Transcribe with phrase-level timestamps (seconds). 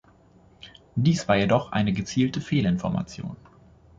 [0.95, 3.37] Dies war jedoch eine gezielte Fehlinformation.